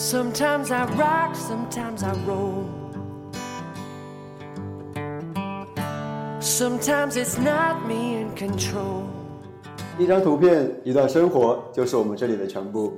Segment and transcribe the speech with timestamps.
[0.00, 2.64] Sometimes I rock, sometimes I roll.
[6.38, 9.02] Sometimes it's not me in control.
[9.98, 12.96] 一张图片，一段生活，就是我们这里的全部。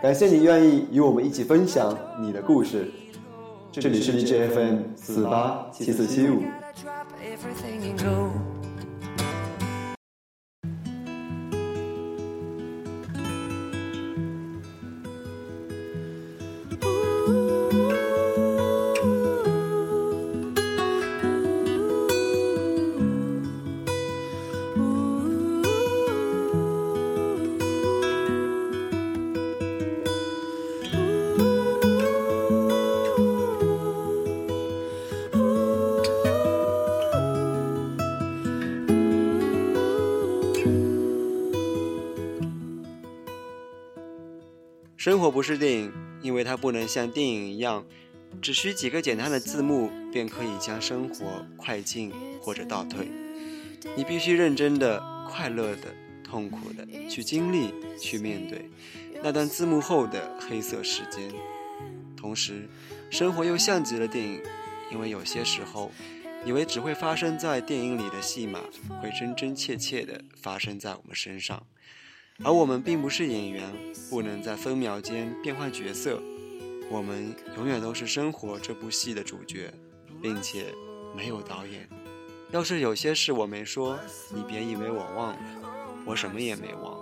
[0.00, 2.90] 感谢你愿意与我们一起分享你的故事。
[3.70, 6.40] 这里是 DJFM 四八七四七五。
[45.00, 45.90] 生活不是电影，
[46.20, 47.82] 因为它不能像电影一样，
[48.42, 53.08] 只需几个简单的字幕便可以将生活快进或者倒退。
[53.96, 55.84] 你必须认真的、快乐的、
[56.22, 58.68] 痛苦的去经历、去面对
[59.22, 61.32] 那段字幕后的黑色时间。
[62.14, 62.68] 同时，
[63.08, 64.42] 生活又像极了电影，
[64.92, 65.90] 因为有些时候，
[66.44, 68.60] 以为只会发生在电影里的戏码，
[69.00, 71.66] 会真真切切的发生在我们身上。
[72.42, 73.70] 而我们并不是演员，
[74.08, 76.20] 不能在分秒间变换角色，
[76.90, 79.72] 我们永远都是生活这部戏的主角，
[80.22, 80.74] 并且
[81.14, 81.88] 没有导演。
[82.50, 83.98] 要是有些事我没说，
[84.34, 85.38] 你别以为我忘了，
[86.06, 86.98] 我什么也没忘。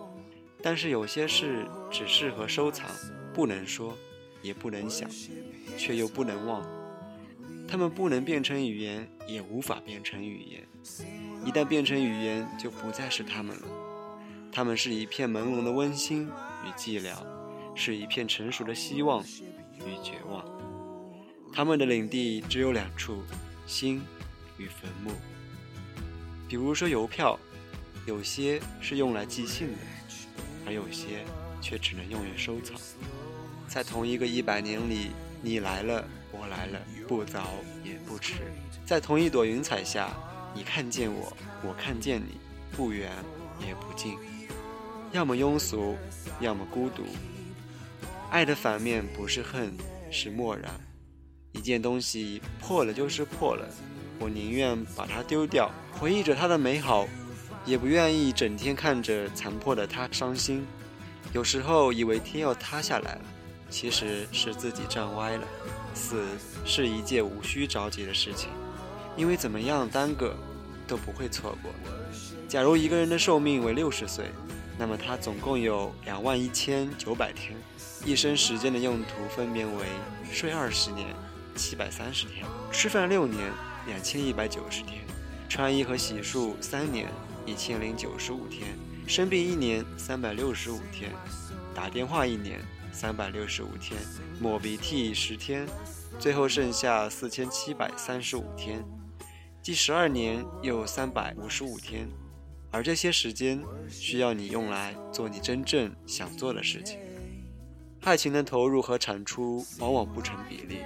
[0.60, 2.90] 但是有些事只适合收藏，
[3.32, 3.96] 不能说，
[4.42, 5.08] 也不能想，
[5.76, 6.66] 却又不能忘。
[7.68, 10.66] 它们不能变成语言，也无法变成语言。
[11.44, 13.87] 一旦变成语言，就不再是它们了。
[14.58, 16.26] 它们是一片朦胧的温馨
[16.64, 17.14] 与寂寥，
[17.76, 20.44] 是一片成熟的希望与绝望。
[21.52, 23.22] 他们的领地只有两处：
[23.68, 24.02] 心
[24.56, 25.12] 与坟墓。
[26.48, 27.38] 比如说邮票，
[28.04, 29.78] 有些是用来寄信的，
[30.66, 31.24] 而有些
[31.60, 32.76] 却只能用于收藏。
[33.68, 37.50] 在同一个一百年里，你来了，我来了，不早
[37.84, 38.34] 也不迟。
[38.84, 40.12] 在同一朵云彩下，
[40.52, 41.32] 你看见我，
[41.62, 42.40] 我看见你，
[42.76, 43.12] 不远
[43.64, 44.18] 也不近。
[45.10, 45.96] 要么庸俗，
[46.38, 47.02] 要么孤独。
[48.30, 49.72] 爱的反面不是恨，
[50.10, 50.70] 是漠然。
[51.52, 53.66] 一件东西破了就是破了，
[54.18, 57.08] 我宁愿把它丢掉，回忆着它的美好，
[57.64, 60.66] 也不愿意整天看着残破的它伤心。
[61.32, 63.20] 有时候以为天要塌下来了，
[63.70, 65.48] 其实是自己站歪了。
[65.94, 66.22] 死
[66.66, 68.50] 是一件无需着急的事情，
[69.16, 70.36] 因为怎么样耽搁
[70.86, 71.72] 都不会错过。
[72.46, 74.26] 假如一个人的寿命为六十岁。
[74.78, 77.56] 那么它总共有两万一千九百天，
[78.04, 79.72] 一生时间的用途分别为：
[80.30, 81.08] 睡二十年，
[81.56, 83.50] 七百三十天；吃饭六年，
[83.86, 85.00] 两千一百九十天；
[85.48, 87.08] 穿衣和洗漱三年，
[87.44, 88.68] 一千零九十五天；
[89.04, 91.10] 生病一年，三百六十五天；
[91.74, 92.60] 打电话一年，
[92.92, 93.98] 三百六十五天；
[94.40, 95.66] 抹鼻涕十天，
[96.20, 98.84] 最后剩下四千七百三十五天。
[99.60, 102.08] 第十二年又三百五十五天。
[102.70, 106.98] 而这些时间需要你用来做你真正想做的事情。
[108.02, 110.78] 爱情的投入和产出往往不成比例，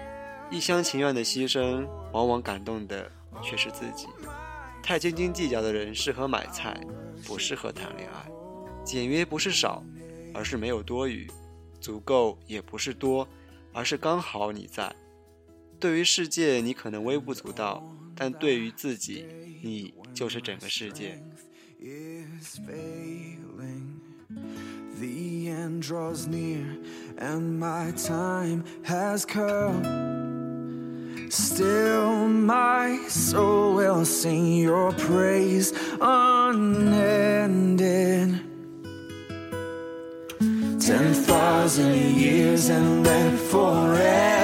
[0.50, 3.10] 一厢情愿的牺牲往往感动的
[3.42, 4.06] 却是自己。
[4.82, 6.80] 太斤斤计较的人适合买菜，
[7.24, 8.28] 不适合谈恋爱。
[8.84, 9.84] 简约不是少，
[10.34, 11.26] 而是没有多余；
[11.80, 13.28] 足够也不是多，
[13.72, 14.94] 而是刚好你在。
[15.78, 17.84] 对于世界，你可能微不足道，
[18.16, 19.26] 但对于自己，
[19.62, 21.22] 你就是整个世界。
[21.84, 24.00] Is failing.
[25.00, 26.78] The end draws near,
[27.18, 29.82] and my time has come.
[31.28, 37.18] Still, my soul will sing your praise unending.
[40.78, 44.41] Ten thousand years and then forevermore.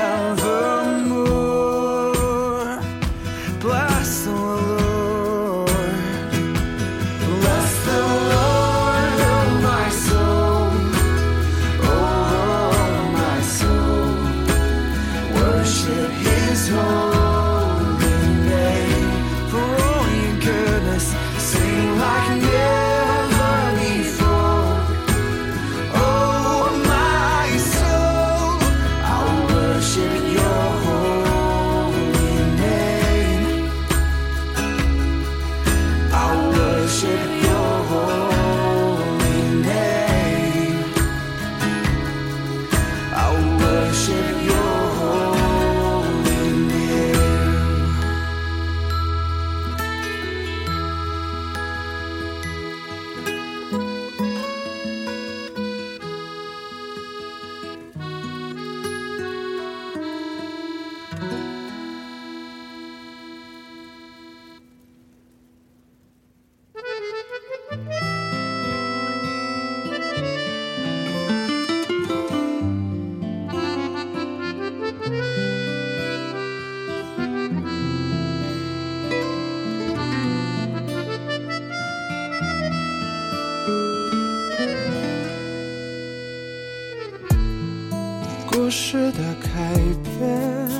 [88.80, 90.70] 事的开篇，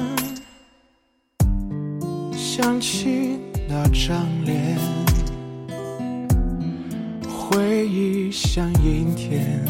[2.32, 4.78] 想起那张脸，
[7.28, 9.60] 回忆像阴天，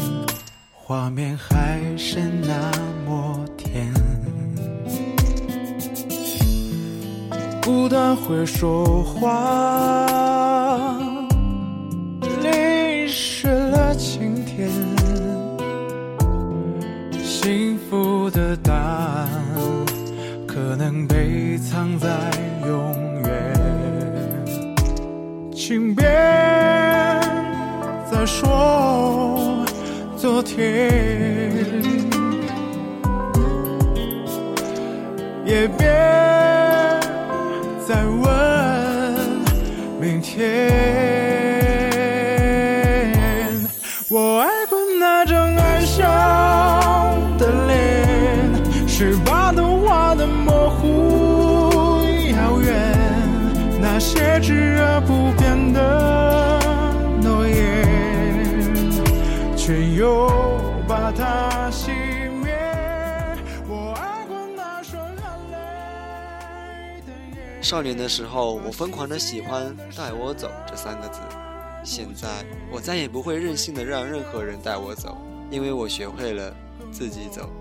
[0.71, 2.71] 画面还是那
[3.03, 3.91] 么甜。
[7.63, 10.05] 孤单会说话，
[35.49, 35.87] 也别
[37.87, 38.23] 再问
[39.99, 41.08] 明天。
[67.61, 71.19] 少年的时候，我疯狂的喜欢“带我走”这三个字。
[71.83, 75.17] 现在，我再也不会任性的让任何人带我走，
[75.51, 76.55] 因为我学会了
[76.89, 77.51] 自己走。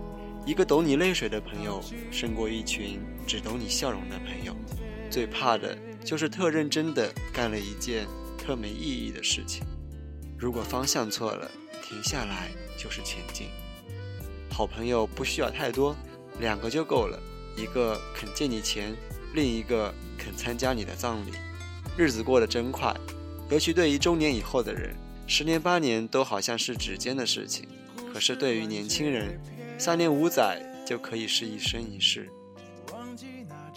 [0.47, 4.55] 一个懂你泪水的朋友，胜过一群只懂你笑容的朋友。
[5.11, 8.06] 最怕的就是特认真的干了一件
[8.39, 9.65] 特没意义的事情。
[10.39, 11.51] 如果方向错了，
[11.83, 13.49] 停下来就是前进。
[14.49, 15.94] 好朋友不需要太多，
[16.39, 17.19] 两个就够了。
[17.56, 18.94] 一个肯借你钱，
[19.35, 21.33] 另一个肯参加你的葬礼。
[21.97, 22.95] 日子过得真快。
[23.51, 24.95] 尤其对于中年以后的人，
[25.27, 27.67] 十年八年都好像是指尖的事情，
[28.13, 29.41] 可是对于年轻人，
[29.79, 32.29] 三年五载就可以是一生一世。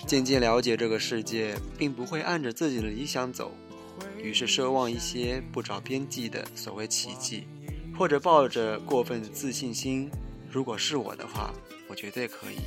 [0.05, 3.53] 渐渐了解这个世界，并不会按着自己的理想走，
[4.21, 7.47] 于是奢望一些不着边际的所谓奇迹，
[7.97, 10.09] 或者抱着过分的自信心，
[10.51, 11.53] 如果是我的话，
[11.87, 12.57] 我绝对可以。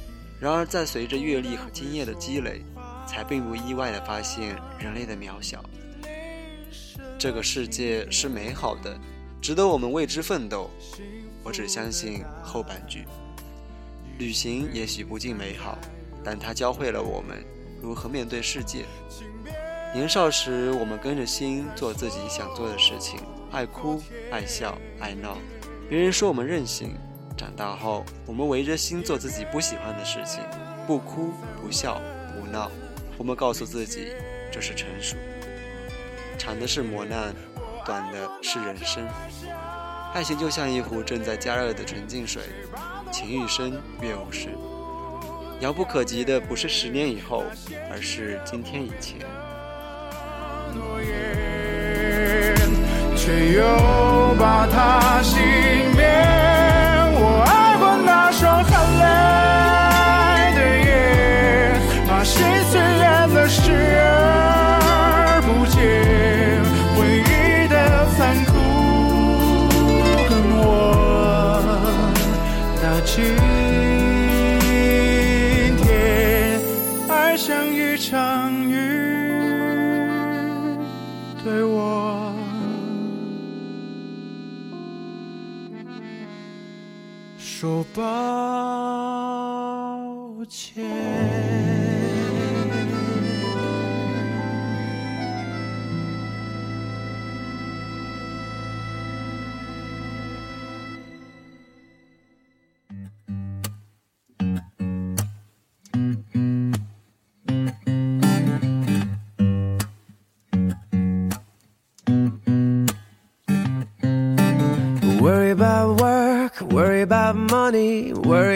[0.45, 2.61] 然而，在随着阅历和经验的积累，
[3.07, 5.65] 才并不意外地发现人类的渺小。
[7.19, 8.95] 这个世界是美好的，
[9.41, 10.69] 值得我们为之奋斗。
[11.43, 13.07] 我只相信后半句。
[14.19, 15.79] 旅行也许不尽美好，
[16.23, 17.43] 但它教会了我们
[17.81, 18.85] 如何面对世界。
[19.95, 23.19] 年少时，我们跟着心做自己想做的事情，
[23.51, 23.99] 爱哭、
[24.31, 25.39] 爱笑、爱闹。
[25.89, 26.91] 别人说我们任性。
[27.37, 30.41] 长大后，我们围着心做自己不喜欢的事情，
[30.87, 32.01] 不哭、不笑、
[32.33, 32.71] 不闹。
[33.19, 34.13] 我们告诉自己，
[34.53, 35.17] 这是成熟。
[36.39, 37.35] 长的是磨难，
[37.85, 39.07] 短的是人生。
[40.13, 42.43] 爱情就像一壶正在加热的纯净水，
[43.11, 44.49] 情欲深，悦无事。
[45.61, 47.45] 遥不可及的不是十年以后，
[47.91, 49.19] 而是今天以前。
[53.17, 53.65] 却又
[54.39, 55.39] 把它熄
[55.97, 56.44] 灭。
[87.95, 88.03] 抱
[90.49, 91.14] 歉。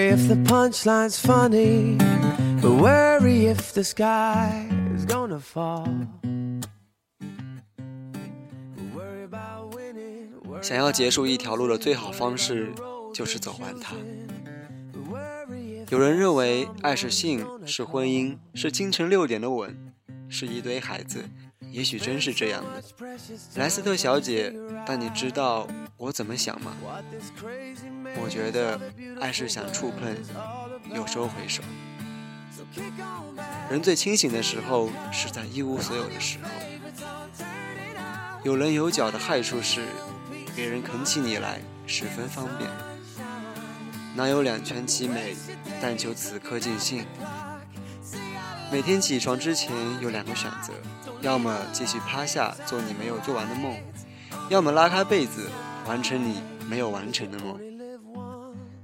[0.08, 1.98] If the punchline's funny,
[2.62, 5.86] but worry if the sky is gonna fall.
[8.94, 12.72] Worry about winning, worry 想要结束一条路的最好方式，
[13.12, 13.94] 就是走完它。
[15.90, 19.76] 有人认为爱是性，是婚姻，是清晨六点的吻，
[20.30, 21.24] 是一堆孩子。
[21.70, 22.82] 也许真是这样的，
[23.56, 24.54] 莱斯特小姐。
[24.86, 26.72] 但你知道我怎么想吗？
[28.16, 28.80] 我觉得
[29.20, 30.16] 爱是想触碰，
[30.94, 31.62] 又收回手。
[33.70, 36.48] 人最清醒的时候，是在一无所有的时候。
[38.44, 39.84] 有棱有角的害处是，
[40.56, 42.70] 别人啃起你来十分方便。
[44.14, 45.36] 哪有两全其美，
[45.80, 47.04] 但求此刻尽兴。
[48.70, 49.72] 每天起床之前
[50.02, 50.74] 有两个选择：
[51.22, 53.74] 要么继续趴下做你没有做完的梦，
[54.50, 55.48] 要么拉开被子
[55.86, 57.58] 完成你没有完成的梦。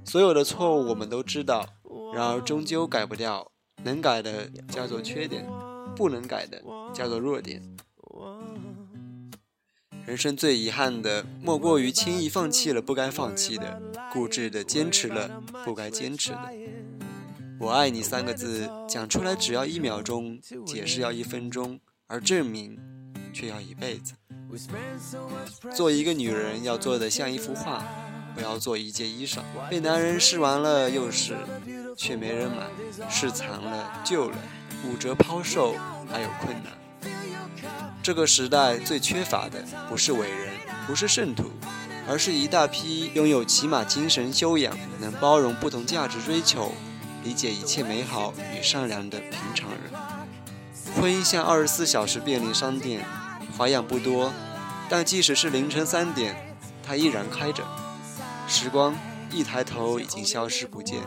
[0.03, 1.67] 所有的错误我们都知道，
[2.15, 3.51] 然而终究改不掉。
[3.83, 5.45] 能改的叫做缺点，
[5.95, 6.59] 不能改的
[6.91, 7.61] 叫做弱点。
[10.07, 13.79] 人生最遗憾的，莫过于轻易放弃了不该放弃的，
[14.11, 16.51] 固执的坚持了不该坚持的。
[17.59, 22.77] 我爱你三个字讲出来只要一秒钟，解释要一分钟，而证明
[23.33, 24.13] 却要一辈子。
[25.75, 27.83] 做一个女人要做的像一幅画，
[28.35, 31.37] 不要做一件衣裳，被男人试完了又试。
[31.97, 32.67] 却没人买，
[33.09, 34.37] 是残了旧了，
[34.85, 35.75] 五折抛售
[36.11, 36.73] 还有困难。
[38.03, 40.53] 这个时代最缺乏的不是伟人，
[40.85, 41.45] 不是圣徒，
[42.05, 46.73] 而是一大批拥有起码精神修养、能包容不同价值追求、
[47.25, 49.91] 理解一切美好与善良的平常人。
[50.95, 53.03] 婚姻像二十四小时便利商店，
[53.57, 54.31] 花样不多，
[54.87, 57.63] 但即使是凌晨三点，它依然开着。
[58.47, 58.95] 时光
[59.31, 60.99] 一抬头已经消失不见。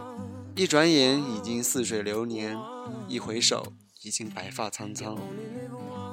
[0.57, 2.59] 一转眼已经似水流年，
[3.07, 3.73] 一回首
[4.03, 5.17] 已经白发苍苍。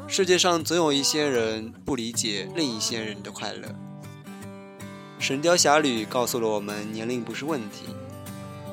[0.07, 3.67] 世界上总有一些人不理解另一些人的快乐。
[5.17, 7.87] 神雕侠侣告诉了我们年龄不是问题，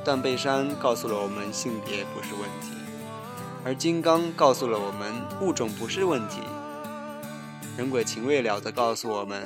[0.04, 2.72] 断背山告诉了我们性别不是问题，
[3.64, 6.40] 而金刚告诉了我们物种不是问题。
[7.76, 9.42] 人鬼情未了的告诉我们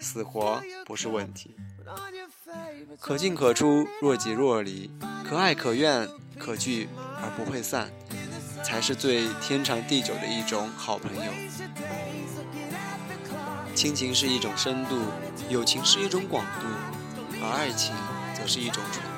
[0.00, 1.54] 死活不是问题。
[2.98, 4.90] 可进可出，若即若离。
[5.26, 6.88] 可爱可怨可聚
[7.22, 7.88] 而不会散，
[8.64, 11.32] 才是最天长地久的一种好朋友。
[13.76, 14.98] 亲情是一种深度，
[15.48, 16.66] 友情是一种广度，
[17.40, 17.94] 而爱情
[18.34, 19.09] 则是一种纯。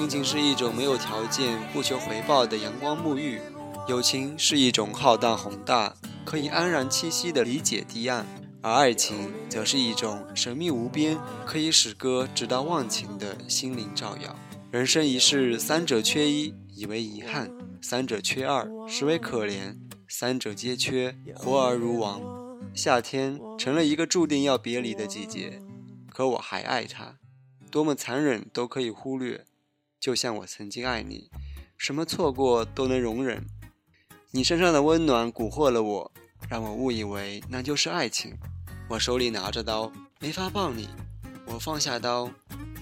[0.00, 3.38] 亲情是一种没有条件、不求回报的阳光沐浴，
[3.86, 8.24] 友情是一种浩荡宏大、可以安然栖息的理解堤岸，
[8.62, 14.34] 而爱情则是一种神秘无边、可以使歌直到忘情的心灵照耀。
[14.70, 17.48] 人生一世，三者缺一，以为遗憾；
[17.82, 19.76] 三者缺二，实为可怜；
[20.08, 22.22] 三者皆缺，活而如亡。
[22.72, 25.60] 夏天成了一个注定要别离的季节，
[26.08, 27.16] 可我还爱他，
[27.70, 29.44] 多么残忍都可以忽略。
[30.00, 31.30] 就像我曾经爱你，
[31.76, 33.44] 什么错过都能容忍。
[34.30, 36.12] 你身上的温暖蛊惑了我，
[36.48, 38.34] 让我误以为那就是爱情。
[38.88, 40.86] 我手里拿着刀，没法抱你；
[41.44, 42.30] 我放下刀，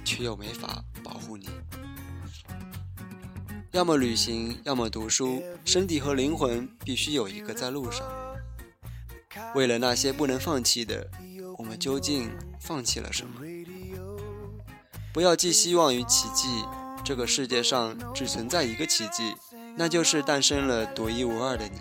[0.05, 1.49] 却又没法保护你。
[3.73, 8.07] 要么旅行，要么读书，身体和灵魂必须有一个在路上。
[9.57, 11.11] 为了那些不能放弃的，
[11.59, 13.41] 我们究竟放弃了什么？
[15.13, 16.47] 不要寄希望于奇迹，
[17.09, 19.35] 这个世界上只存在一个奇迹，
[19.75, 21.79] 那就是诞生了独一无二的你。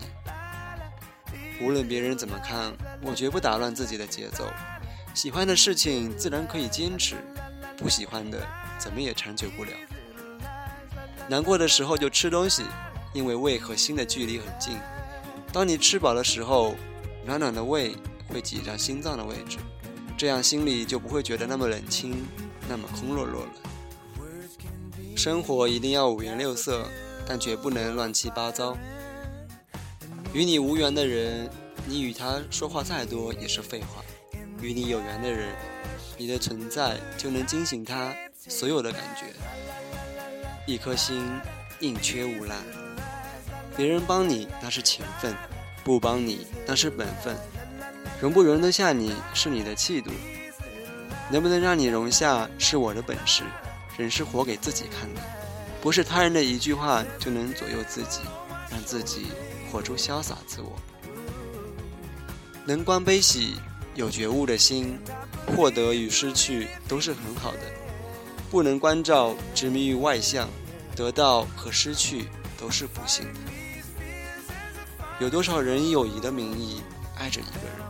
[1.60, 4.50] 无论别人怎么看，我绝不打乱自己的节奏。
[5.12, 7.16] 喜欢的事情自然可以坚持，
[7.76, 8.40] 不喜欢的
[8.78, 9.70] 怎么也长久不了。
[11.28, 12.64] 难过的时候就吃东西，
[13.12, 14.78] 因为胃和心的距离很近。
[15.52, 16.74] 当你吃饱的时候，
[17.26, 17.94] 暖暖的胃
[18.28, 19.58] 会挤占心脏的位置，
[20.16, 22.26] 这样心里就不会觉得那么冷清，
[22.66, 23.50] 那么空落落了。
[25.18, 26.86] 生活一定要五颜六色，
[27.26, 28.78] 但绝不能乱七八糟。
[30.32, 31.50] 与你无缘的人，
[31.88, 34.00] 你与他说话再多也是废话；
[34.62, 35.56] 与你有缘的人，
[36.16, 39.34] 你的存在就能惊醒他所有的感觉。
[40.68, 41.28] 一颗心
[41.80, 42.58] 宁缺毋滥，
[43.76, 45.34] 别人帮你那是情分，
[45.82, 47.36] 不帮你那是本分。
[48.20, 50.12] 容不容得下你是你的气度，
[51.28, 53.42] 能不能让你容下是我的本事。
[53.98, 55.20] 人是活给自己看的，
[55.82, 58.20] 不是他人的一句话就能左右自己，
[58.70, 59.26] 让自己
[59.70, 60.78] 活出潇洒自我。
[62.64, 63.56] 能观悲喜，
[63.96, 64.96] 有觉悟的心，
[65.48, 67.60] 获得与失去都是很好的。
[68.50, 70.48] 不能关照，执迷于外向，
[70.94, 72.26] 得到和失去
[72.56, 73.40] 都是不幸的。
[75.18, 76.80] 有多少人以友谊的名义
[77.16, 77.84] 爱着一个人，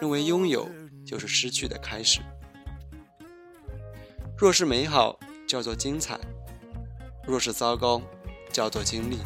[0.00, 0.68] 认为拥有
[1.06, 2.20] 就是失去的开始？
[4.36, 5.16] 若是美好，
[5.54, 6.16] 叫做精彩；
[7.24, 8.02] 若是糟糕，
[8.52, 9.18] 叫做经历。